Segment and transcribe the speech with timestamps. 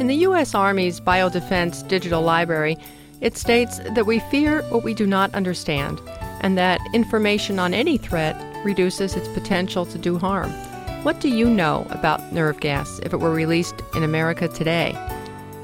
[0.00, 0.56] In the U.S.
[0.56, 2.76] Army's Biodefense Digital Library,
[3.20, 6.00] it states that we fear what we do not understand,
[6.40, 8.34] and that information on any threat
[8.64, 10.50] reduces its potential to do harm.
[11.04, 14.98] What do you know about nerve gas if it were released in America today?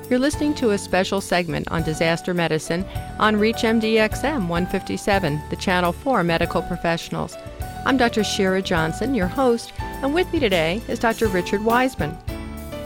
[0.09, 2.85] You're listening to a special segment on disaster medicine
[3.19, 7.37] on ReachMD-XM 157, the channel for medical professionals.
[7.85, 8.23] I'm Dr.
[8.23, 11.27] Shira Johnson, your host, and with me today is Dr.
[11.27, 12.17] Richard Wiseman.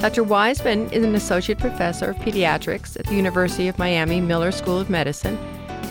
[0.04, 0.22] Dr.
[0.22, 4.90] Wiseman is an associate professor of pediatrics at the University of Miami Miller School of
[4.90, 5.38] Medicine.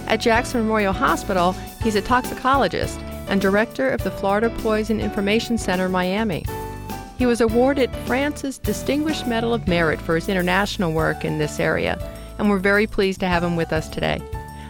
[0.06, 5.90] At Jackson Memorial Hospital, he's a toxicologist and director of the Florida Poison Information Center,
[5.90, 6.46] Miami.
[7.18, 11.98] He was awarded France's Distinguished Medal of Merit for his international work in this area,
[12.38, 14.22] and we're very pleased to have him with us today.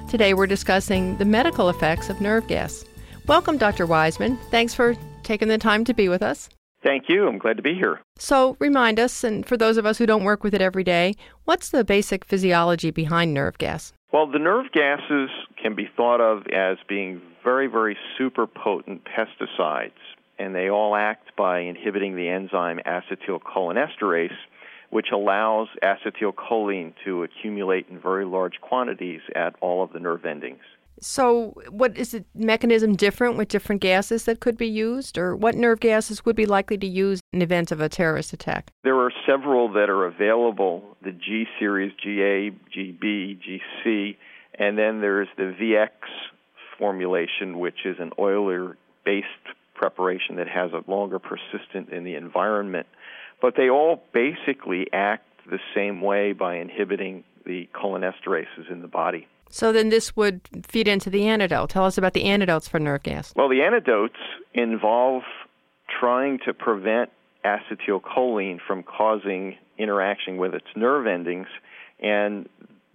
[0.07, 2.85] Today, we're discussing the medical effects of nerve gas.
[3.27, 3.85] Welcome, Dr.
[3.87, 4.39] Wiseman.
[4.51, 6.47] Thanks for taking the time to be with us.
[6.83, 7.27] Thank you.
[7.27, 8.01] I'm glad to be here.
[8.17, 11.15] So, remind us, and for those of us who don't work with it every day,
[11.45, 13.93] what's the basic physiology behind nerve gas?
[14.11, 15.29] Well, the nerve gases
[15.61, 19.91] can be thought of as being very, very super potent pesticides,
[20.37, 24.35] and they all act by inhibiting the enzyme acetylcholinesterase,
[24.89, 30.61] which allows acetylcholine to accumulate in very large quantities at all of the nerve endings.
[30.99, 35.55] So, what is the mechanism different with different gases that could be used, or what
[35.55, 38.71] nerve gases would be likely to use in event of a terrorist attack?
[38.83, 43.39] There are several that are available the G series, GA, GB,
[43.85, 44.15] GC,
[44.57, 45.89] and then there's the VX
[46.77, 49.27] formulation, which is an oiler based
[49.75, 52.87] preparation that has a longer persistent in the environment.
[53.41, 59.27] But they all basically act the same way by inhibiting the cholinesterases in the body.
[59.53, 61.69] So then this would feed into the antidote.
[61.69, 63.33] Tell us about the antidotes for nerve gas.
[63.35, 64.17] Well, the antidotes
[64.55, 65.21] involve
[65.99, 67.11] trying to prevent
[67.45, 71.45] acetylcholine from causing interaction with its nerve endings.
[71.99, 72.49] And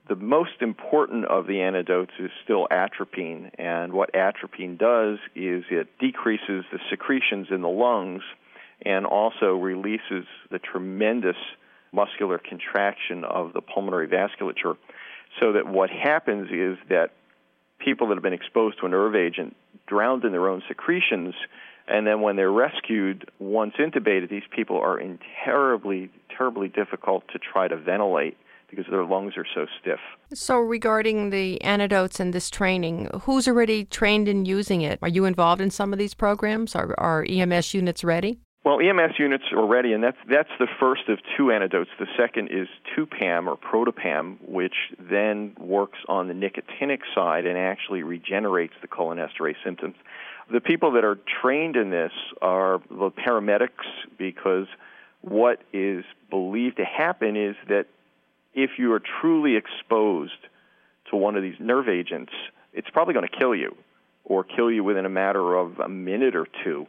[0.09, 3.53] the most important of the antidotes is still atropine.
[3.56, 8.23] And what atropine does is it decreases the secretions in the lungs
[8.85, 11.36] and also releases the tremendous
[11.92, 14.77] muscular contraction of the pulmonary vasculature
[15.40, 17.10] so that what happens is that
[17.78, 19.56] people that have been exposed to a nerve agent
[19.86, 21.34] drowned in their own secretions,
[21.86, 27.38] and then when they're rescued, once intubated, these people are in terribly, terribly difficult to
[27.38, 28.36] try to ventilate
[28.68, 30.00] because their lungs are so stiff.
[30.34, 34.98] So, regarding the antidotes and this training, who's already trained in using it?
[35.00, 36.76] Are you involved in some of these programs?
[36.76, 38.40] Are, are EMS units ready?
[38.68, 41.89] Well, EMS units are ready, and that's that's the first of two antidotes.
[41.98, 48.02] The second is 2-PAM or Protopam, which then works on the nicotinic side and actually
[48.02, 49.95] regenerates the cholinesterase symptoms.
[50.52, 52.12] The people that are trained in this
[52.42, 54.67] are the paramedics because
[55.23, 57.86] what is believed to happen is that
[58.52, 60.46] if you are truly exposed
[61.11, 62.35] to one of these nerve agents,
[62.74, 63.74] it's probably going to kill you
[64.27, 66.86] or kill you within a matter of a minute or two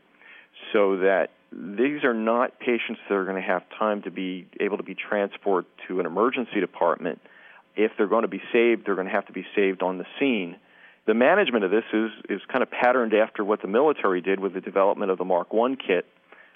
[0.73, 4.77] so that these are not patients that are going to have time to be able
[4.77, 7.19] to be transported to an emergency department.
[7.75, 10.05] If they're going to be saved, they're going to have to be saved on the
[10.19, 10.57] scene.
[11.07, 14.53] The management of this is, is kind of patterned after what the military did with
[14.53, 16.05] the development of the Mark I kit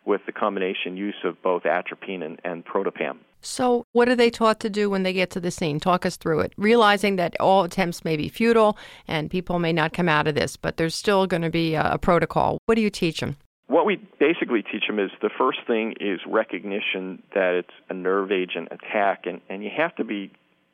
[0.05, 3.17] with the combination use of both atropine and, and protopam.
[3.41, 5.79] So, what are they taught to do when they get to the scene?
[5.79, 6.53] Talk us through it.
[6.57, 8.77] Realizing that all attempts may be futile
[9.07, 11.93] and people may not come out of this, but there's still going to be a,
[11.93, 12.57] a protocol.
[12.65, 13.37] What do you teach them?
[13.67, 18.31] What we basically teach them is the first thing is recognition that it's a nerve
[18.31, 20.31] agent attack, and, and you have to be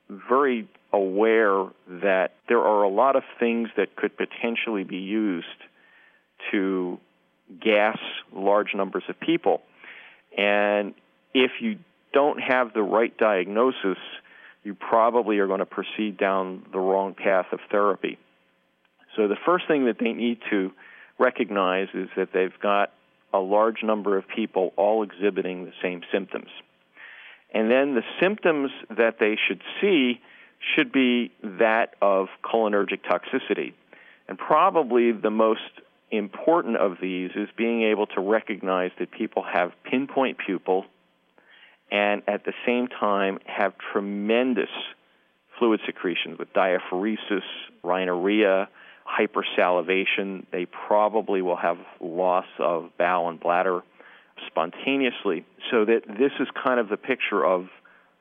[0.10, 5.46] very aware that there are a lot of things that could potentially be used
[6.52, 7.00] to
[7.62, 7.98] gas
[8.34, 9.62] large numbers of people.
[10.36, 10.94] And
[11.34, 11.78] if you
[12.12, 13.98] don't have the right diagnosis,
[14.64, 18.18] you probably are going to proceed down the wrong path of therapy.
[19.16, 20.72] So the first thing that they need to
[21.20, 22.92] recognize is that they've got
[23.34, 26.50] a large number of people all exhibiting the same symptoms.
[27.54, 30.22] And then the symptoms that they should see
[30.76, 33.74] should be that of cholinergic toxicity.
[34.28, 35.62] And probably the most
[36.12, 40.86] important of these is being able to recognize that people have pinpoint pupil
[41.92, 44.70] and at the same time have tremendous
[45.58, 47.44] fluid secretions with diaphoresis,
[47.84, 48.70] rhinorrhea,
[49.10, 50.46] hypersalivation.
[50.52, 53.82] They probably will have loss of bowel and bladder
[54.48, 55.46] spontaneously.
[55.72, 57.68] So that this is kind of the picture of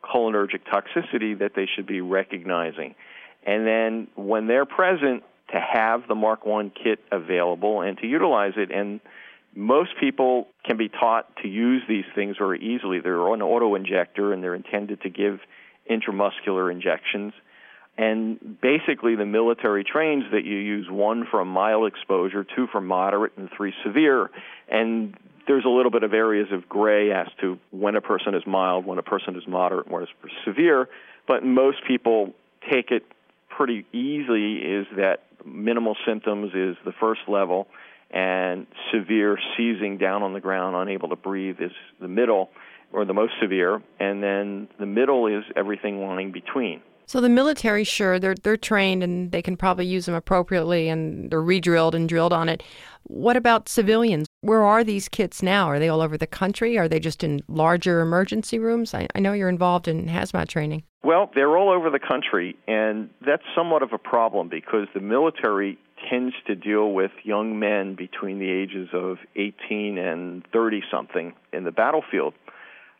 [0.02, 2.94] cholinergic toxicity that they should be recognizing.
[3.44, 8.52] And then when they're present, to have the Mark I kit available and to utilize
[8.56, 8.70] it.
[8.70, 9.00] And
[9.54, 13.00] most people can be taught to use these things very easily.
[13.00, 15.40] They're an auto injector and they're intended to give
[15.90, 17.32] intramuscular injections.
[17.98, 23.32] And basically, the military trains that you use one for mild exposure, two for moderate,
[23.36, 24.30] and three severe.
[24.70, 25.16] And
[25.48, 28.86] there's a little bit of areas of gray as to when a person is mild,
[28.86, 30.12] when a person is moderate, when it's
[30.44, 30.88] severe.
[31.26, 32.34] But most people
[32.70, 33.04] take it
[33.48, 37.66] pretty easily is that minimal symptoms is the first level,
[38.12, 42.50] and severe seizing down on the ground, unable to breathe is the middle
[42.92, 46.80] or the most severe, and then the middle is everything lying between.
[47.08, 51.30] So the military, sure, they're they're trained and they can probably use them appropriately, and
[51.30, 52.62] they're re-drilled and drilled on it.
[53.04, 54.26] What about civilians?
[54.42, 55.70] Where are these kits now?
[55.70, 56.76] Are they all over the country?
[56.76, 58.92] Are they just in larger emergency rooms?
[58.92, 60.82] I, I know you're involved in hazmat training.
[61.02, 65.78] Well, they're all over the country, and that's somewhat of a problem because the military
[66.10, 71.64] tends to deal with young men between the ages of 18 and 30 something in
[71.64, 72.34] the battlefield.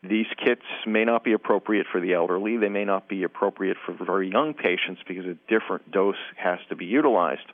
[0.03, 2.57] These kits may not be appropriate for the elderly.
[2.57, 6.77] They may not be appropriate for very young patients because a different dose has to
[6.77, 7.47] be utilized.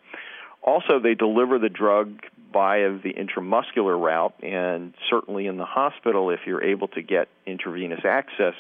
[0.62, 2.20] Also, they deliver the drug
[2.52, 8.04] via the intramuscular route, and certainly in the hospital, if you're able to get intravenous
[8.04, 8.54] access,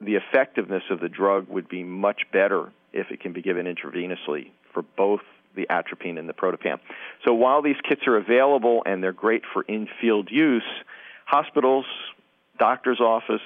[0.00, 4.50] the effectiveness of the drug would be much better if it can be given intravenously
[4.72, 5.20] for both
[5.54, 6.78] the atropine and the protopam.
[7.24, 10.62] So while these kits are available and they're great for in-field use,
[11.24, 11.86] hospitals,
[12.58, 13.42] doctor's office,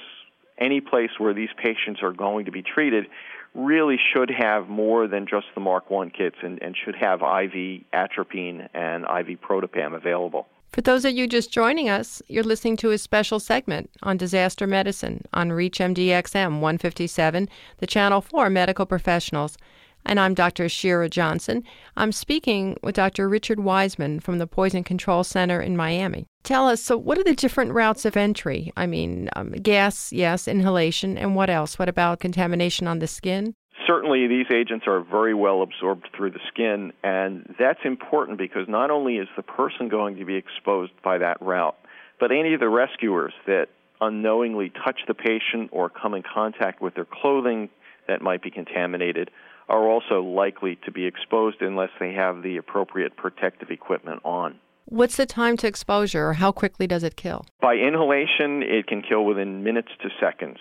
[0.58, 3.06] any place where these patients are going to be treated
[3.54, 7.82] really should have more than just the Mark 1 kits and, and should have IV
[7.92, 10.46] atropine and IV protopam available.
[10.72, 14.68] For those of you just joining us, you're listening to a special segment on disaster
[14.68, 17.48] medicine on ReachMDXM 157,
[17.78, 19.58] the channel for medical professionals
[20.04, 20.68] and I'm Dr.
[20.68, 21.64] Shira Johnson.
[21.96, 23.28] I'm speaking with Dr.
[23.28, 26.26] Richard Wiseman from the Poison Control Center in Miami.
[26.42, 28.72] Tell us, so what are the different routes of entry?
[28.76, 31.78] I mean, um, gas, yes, inhalation, and what else?
[31.78, 33.54] What about contamination on the skin?
[33.86, 38.90] Certainly, these agents are very well absorbed through the skin, and that's important because not
[38.90, 41.76] only is the person going to be exposed by that route,
[42.18, 43.66] but any of the rescuers that
[44.00, 47.68] unknowingly touch the patient or come in contact with their clothing
[48.08, 49.30] that might be contaminated
[49.70, 54.58] are also likely to be exposed unless they have the appropriate protective equipment on.
[54.86, 57.46] What's the time to exposure, or how quickly does it kill?
[57.60, 60.58] By inhalation, it can kill within minutes to seconds.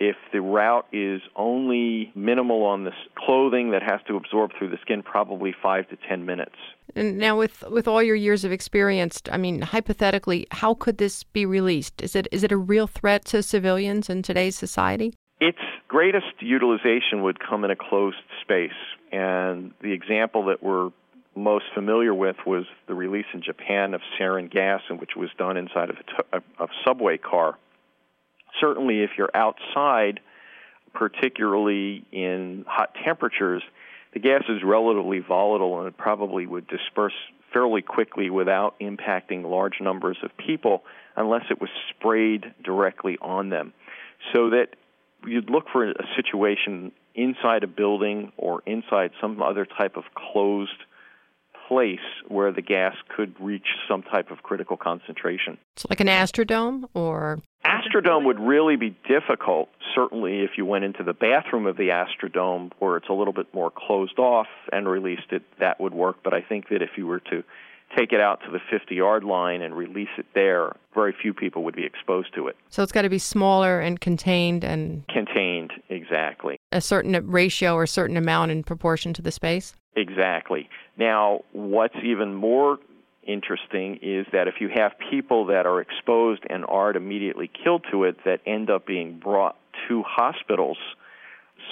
[0.00, 4.78] If the route is only minimal on the clothing that has to absorb through the
[4.82, 6.56] skin, probably five to ten minutes.
[6.96, 11.22] And now, with with all your years of experience, I mean, hypothetically, how could this
[11.22, 12.02] be released?
[12.02, 15.14] Is it is it a real threat to civilians in today's society?
[15.40, 15.58] Its
[15.88, 18.70] greatest utilization would come in a closed space,
[19.12, 20.90] and the example that we're
[21.36, 25.90] most familiar with was the release in Japan of sarin gas, which was done inside
[25.90, 27.58] of a subway car.
[28.60, 30.20] Certainly, if you're outside,
[30.92, 33.62] particularly in hot temperatures,
[34.12, 37.14] the gas is relatively volatile and it probably would disperse
[37.52, 40.84] fairly quickly without impacting large numbers of people
[41.16, 43.72] unless it was sprayed directly on them.
[44.32, 44.68] So that
[45.26, 50.70] you'd look for a situation inside a building or inside some other type of closed
[51.68, 51.98] place
[52.28, 55.56] where the gas could reach some type of critical concentration.
[55.76, 61.02] So like an astrodome or Astrodome would really be difficult, certainly if you went into
[61.02, 65.30] the bathroom of the Astrodome where it's a little bit more closed off and released
[65.32, 66.16] it, that would work.
[66.22, 67.42] But I think that if you were to
[67.96, 71.64] take it out to the 50 yard line and release it there, very few people
[71.64, 72.56] would be exposed to it.
[72.68, 75.06] So it's got to be smaller and contained and.
[75.08, 76.58] Contained, exactly.
[76.72, 79.74] A certain ratio or certain amount in proportion to the space?
[79.96, 80.68] Exactly.
[80.96, 82.78] Now, what's even more
[83.26, 88.04] interesting is that if you have people that are exposed and aren't immediately killed to
[88.04, 89.56] it that end up being brought
[89.88, 90.78] to hospitals,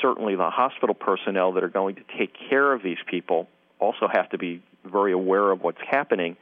[0.01, 3.49] certainly the hospital personnel that are going to take care of these people
[3.81, 6.37] also have to be very aware of what's happening.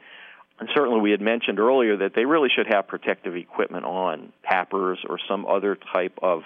[0.59, 4.97] And certainly, we had mentioned earlier that they really should have protective equipment on, PAPRs
[5.09, 6.43] or some other type of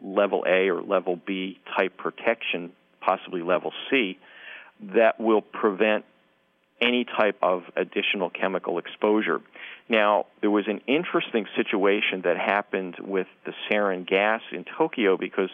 [0.00, 4.18] level A or level B type protection, possibly level C,
[4.94, 6.04] that will prevent
[6.80, 9.40] any type of additional chemical exposure.
[9.88, 15.50] Now, there was an interesting situation that happened with the sarin gas in Tokyo because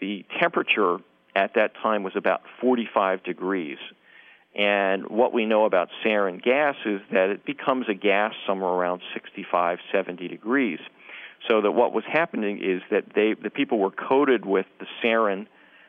[0.00, 0.96] the temperature
[1.36, 3.78] at that time was about 45 degrees.
[4.60, 9.00] And what we know about sarin gas is that it becomes a gas somewhere around
[9.14, 10.78] 65, 70 degrees.
[11.48, 15.46] So that what was happening is that they, the people were coated with the sarin.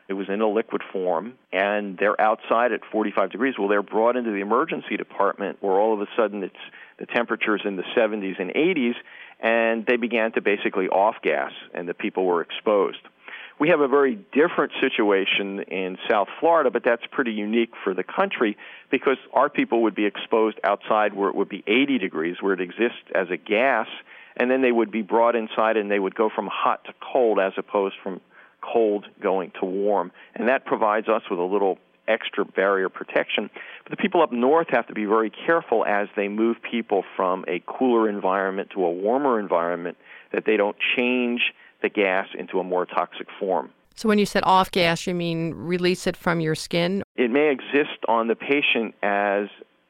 [0.08, 3.56] It was in a liquid form, and they're outside at 45 degrees.
[3.58, 6.56] Well, they're brought into the emergency department, where all of a sudden it's
[6.98, 8.94] the temperatures in the 70s and 80s,
[9.38, 13.00] and they began to basically off gas, and the people were exposed.
[13.58, 18.02] We have a very different situation in South Florida, but that's pretty unique for the
[18.02, 18.56] country
[18.90, 22.60] because our people would be exposed outside where it would be 80 degrees, where it
[22.60, 23.86] exists as a gas,
[24.36, 27.38] and then they would be brought inside and they would go from hot to cold
[27.38, 28.20] as opposed from
[28.62, 30.12] cold going to warm.
[30.34, 31.78] And that provides us with a little
[32.08, 33.50] extra barrier protection.
[33.84, 37.44] But the people up north have to be very careful as they move people from
[37.46, 39.96] a cooler environment to a warmer environment
[40.32, 41.52] that they don't change
[41.82, 43.70] the gas into a more toxic form.
[43.94, 47.02] So, when you said off gas, you mean release it from your skin?
[47.16, 49.48] It may exist on the patient as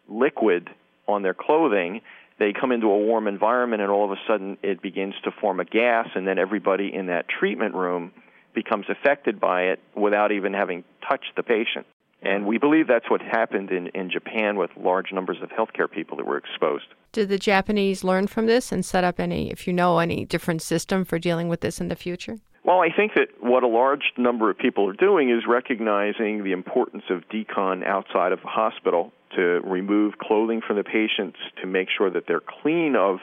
[0.09, 0.71] liquid
[1.07, 2.01] on their clothing.
[2.39, 5.61] They come into a warm environment, and all of a sudden it begins to form
[5.61, 8.13] a gas, and then everybody in that treatment room
[8.55, 11.87] becomes affected by it without even having touched the patient.
[12.23, 16.17] And we believe that's what happened in, in Japan with large numbers of healthcare people
[16.17, 16.87] that were exposed.
[17.11, 20.63] Did the Japanese learn from this and set up any, if you know, any different
[20.63, 22.39] system for dealing with this in the future?
[22.65, 26.53] Well, I think that what a large number of people are doing is recognizing the
[26.53, 31.89] importance of decon outside of the hospital to remove clothing from the patients to make
[31.97, 33.19] sure that they're clean of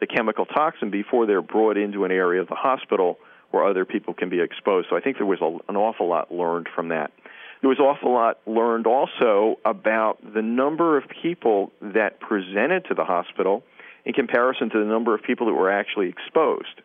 [0.00, 3.18] the chemical toxin before they're brought into an area of the hospital
[3.50, 4.88] where other people can be exposed.
[4.90, 7.12] So I think there was a, an awful lot learned from that.
[7.62, 12.94] There was an awful lot learned also about the number of people that presented to
[12.94, 13.62] the hospital
[14.04, 16.82] in comparison to the number of people that were actually exposed.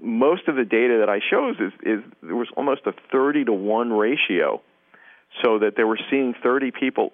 [0.00, 3.52] Most of the data that I shows is, is there was almost a 30 to
[3.52, 4.60] 1 ratio,
[5.44, 7.12] so that they were seeing 30 people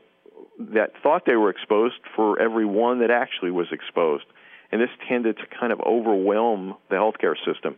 [0.58, 4.24] that thought they were exposed for every one that actually was exposed.
[4.72, 7.76] And this tended to kind of overwhelm the healthcare system.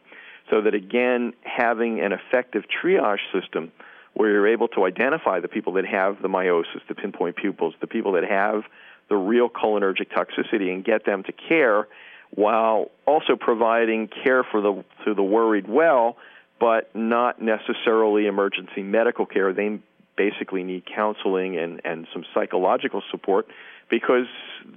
[0.50, 3.72] So that again, having an effective triage system
[4.16, 7.86] where you're able to identify the people that have the miosis, the pinpoint pupils, the
[7.86, 8.62] people that have
[9.10, 11.86] the real cholinergic toxicity, and get them to care,
[12.30, 16.16] while also providing care for the to the worried well,
[16.58, 19.52] but not necessarily emergency medical care.
[19.52, 19.80] They
[20.16, 23.46] basically need counseling and, and some psychological support
[23.90, 24.26] because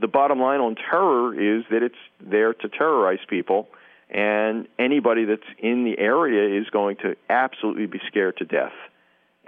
[0.02, 3.70] the bottom line on terror is that it's there to terrorize people
[4.10, 8.74] and anybody that's in the area is going to absolutely be scared to death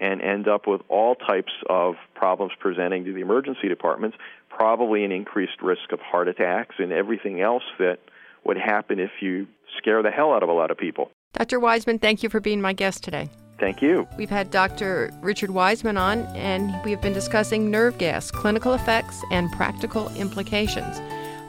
[0.02, 4.18] and end up with all types of problems presenting to the emergency departments,
[4.50, 8.00] probably an increased risk of heart attacks and everything else that
[8.44, 11.12] would happen if you scare the hell out of a lot of people.
[11.34, 11.60] Dr.
[11.60, 13.30] Wiseman, thank you for being my guest today.
[13.60, 14.08] Thank you.
[14.18, 15.14] We've had Dr.
[15.22, 21.00] Richard Wiseman on, and we have been discussing nerve gas, clinical effects, and practical implications.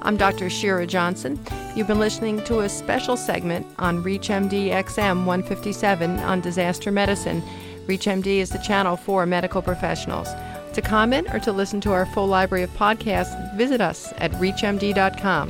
[0.02, 0.50] I'm Dr.
[0.50, 1.40] Shira Johnson.
[1.74, 7.42] You've been listening to a special segment on ReachMD XM 157 on disaster medicine
[7.86, 10.28] ReachMD is the channel for medical professionals.
[10.74, 15.48] To comment or to listen to our full library of podcasts, visit us at reachmd.com.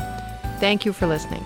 [0.58, 1.44] Thank you for listening.